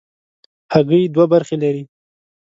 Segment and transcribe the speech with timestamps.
[0.73, 1.83] هګۍ دوه برخې لري.